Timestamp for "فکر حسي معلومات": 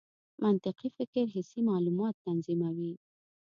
0.97-2.15